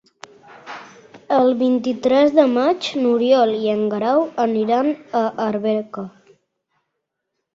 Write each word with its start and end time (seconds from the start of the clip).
El 1.39 1.49
vint-i-tres 1.57 2.31
de 2.37 2.45
maig 2.53 2.87
n'Oriol 3.01 3.53
i 3.57 3.69
en 3.73 3.83
Guerau 3.93 4.25
aniran 4.45 4.89
a 5.19 5.21
Arbeca. 5.47 6.07